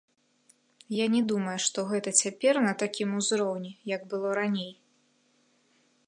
Я 0.99 1.05
не 1.15 1.19
думаю, 1.31 1.53
што 1.65 1.83
гэта 1.91 2.13
цяпер 2.23 2.55
на 2.67 2.73
такім 2.83 3.09
узроўні, 3.19 3.71
як 3.95 4.01
было 4.13 4.27
раней. 4.41 4.71